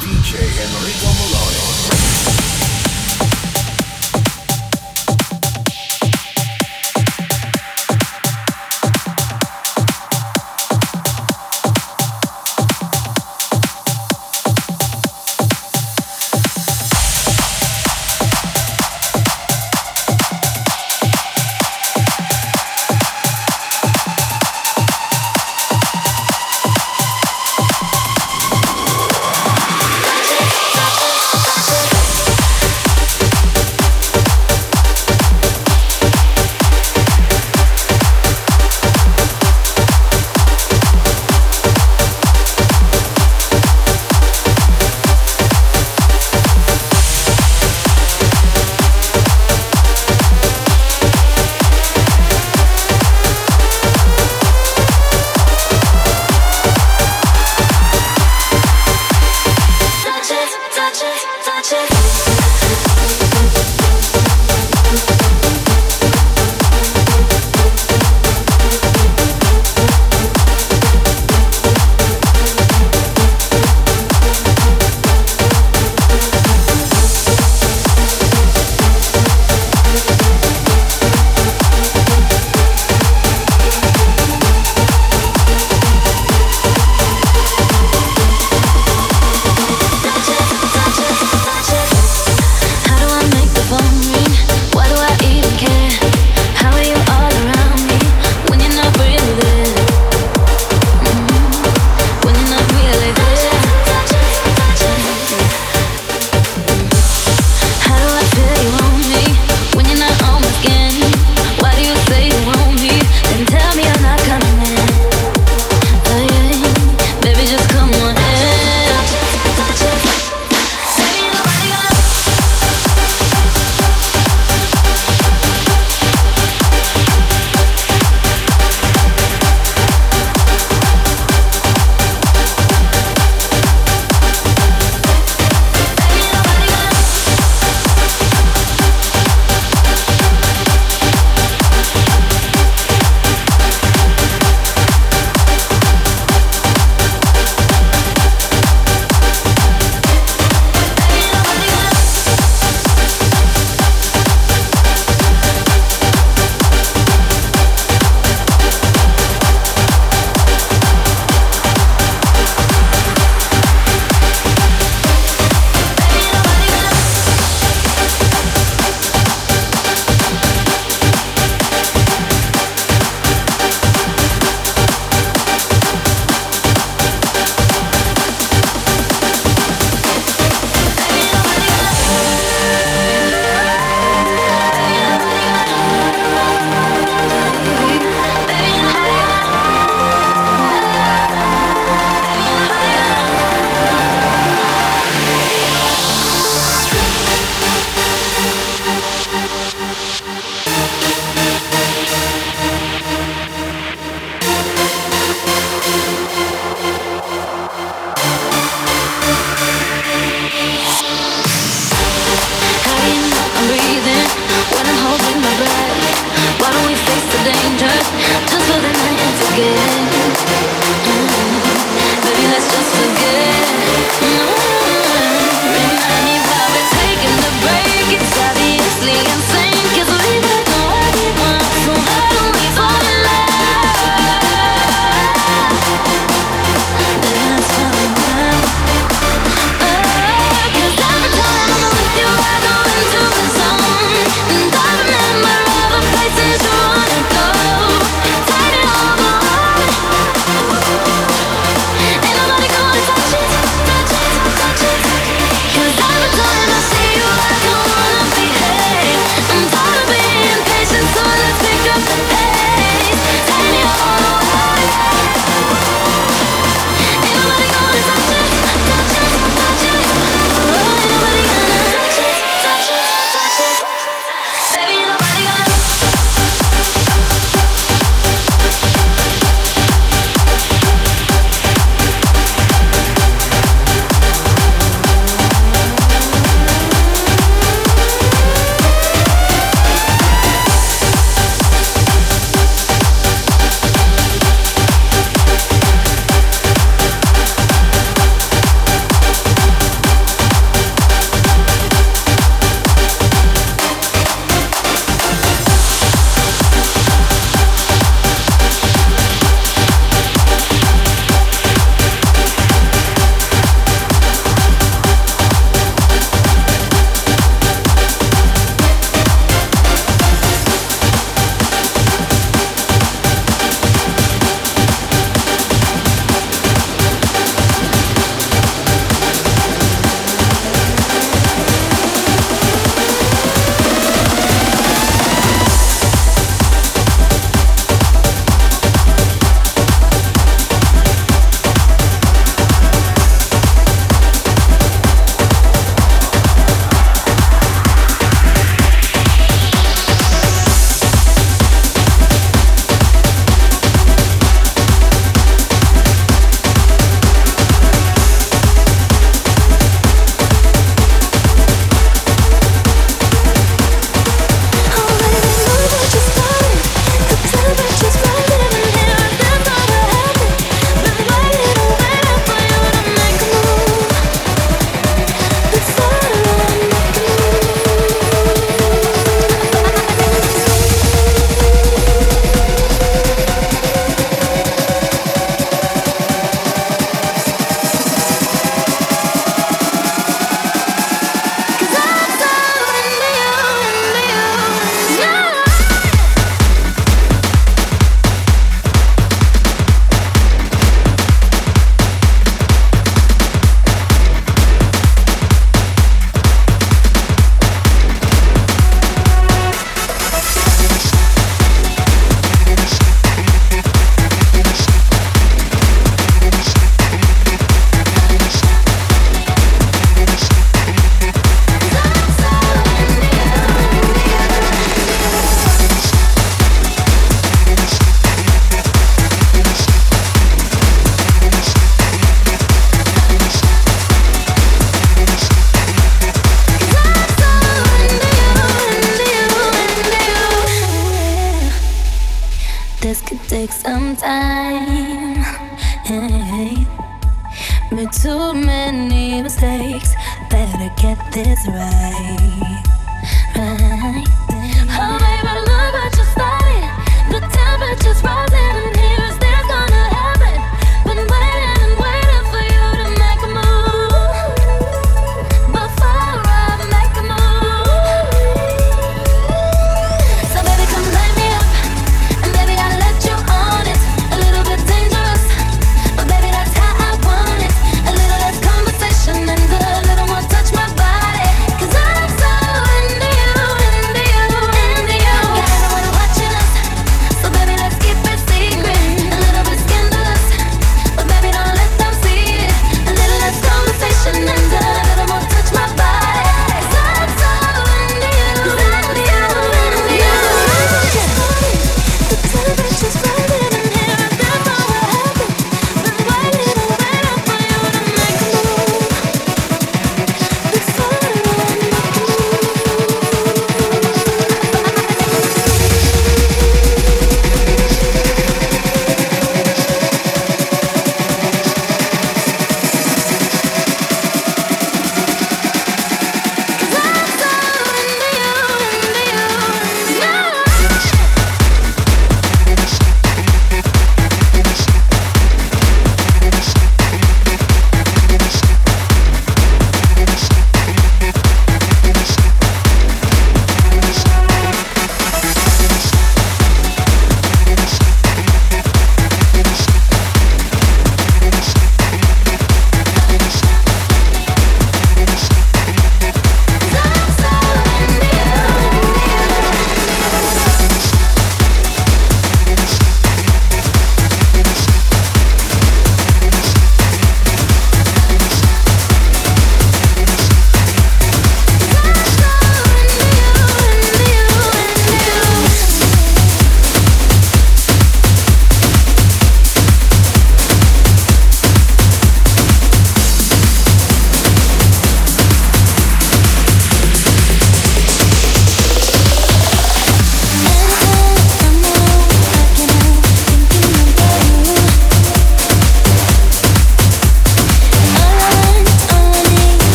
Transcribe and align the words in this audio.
DJ 0.00 0.34
Enrico 0.36 1.06
Meloni. 1.06 1.33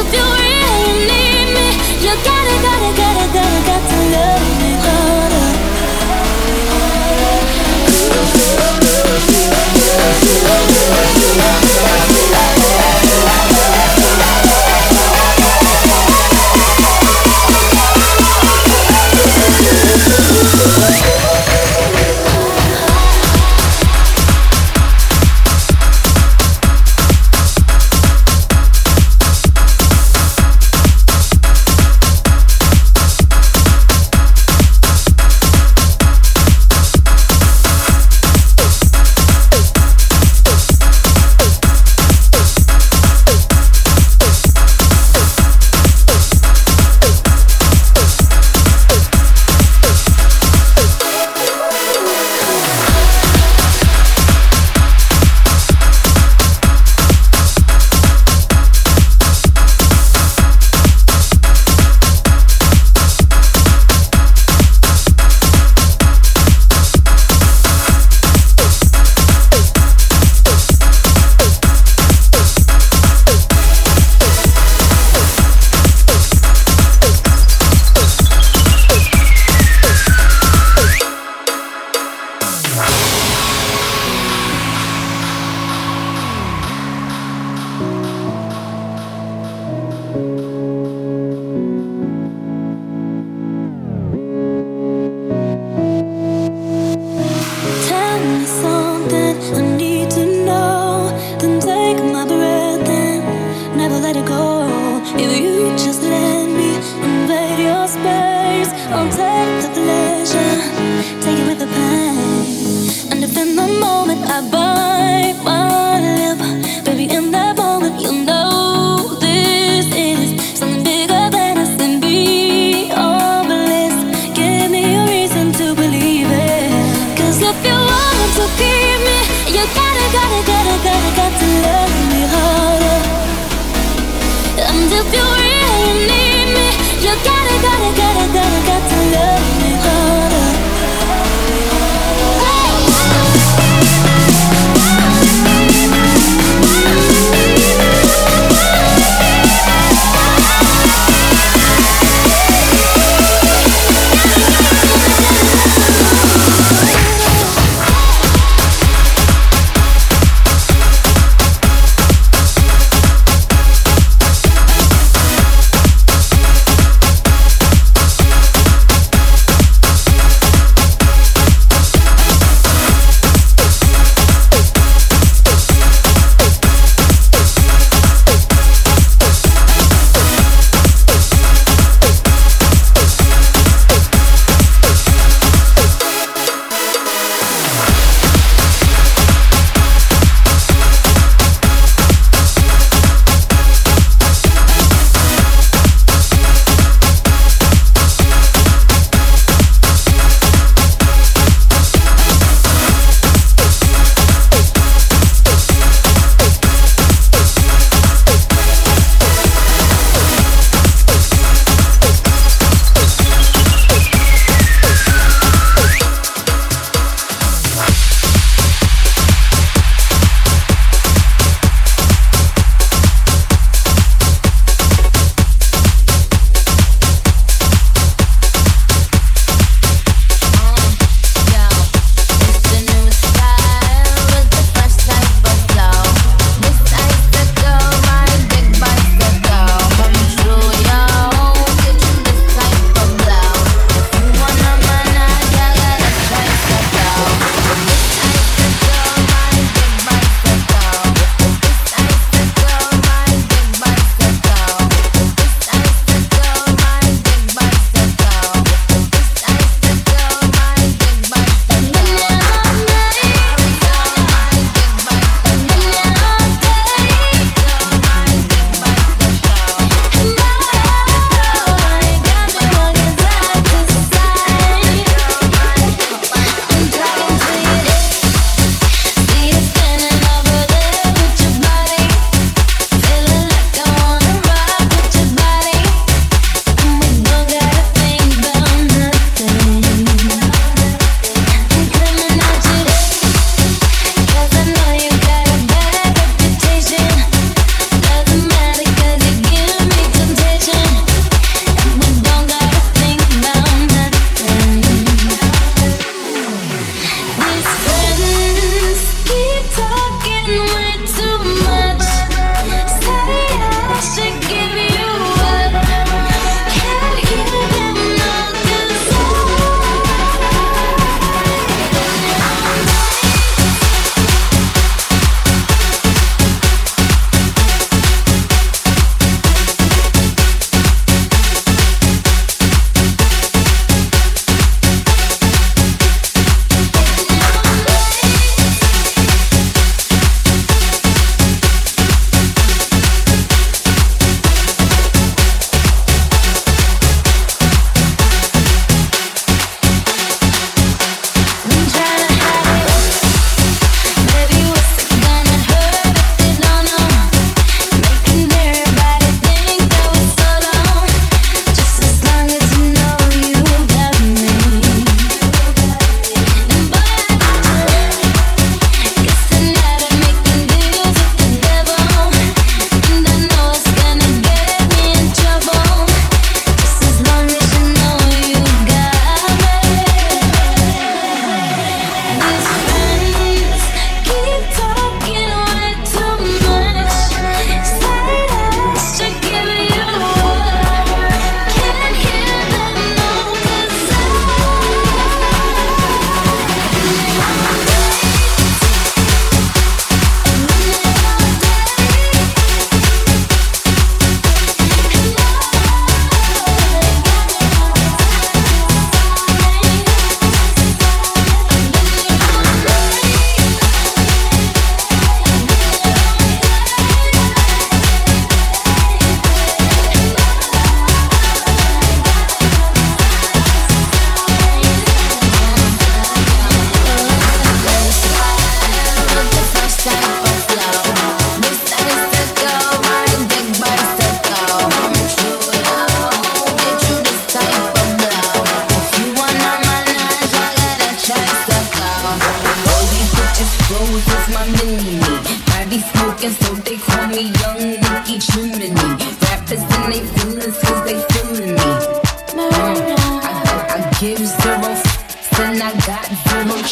if 0.00 0.14
you 0.14 0.22
really 0.22 0.98
need 1.10 1.48
me, 1.56 1.68
you 2.04 2.12
gotta, 2.22 2.56
gotta, 2.66 2.90
gotta, 2.94 3.26
gotta, 3.34 3.60
gotta 3.66 3.96
love 4.14 4.46
me 4.60 4.70
harder. 4.84 5.48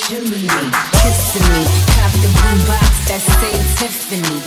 Zero 0.08 0.22
kissing 0.22 1.42
me. 1.52 1.64
Cop 1.94 2.12
the 2.22 2.28
blue 2.38 2.66
box 2.66 2.90
that 3.08 3.20
say 3.20 3.58
Tiffany. 3.74 4.45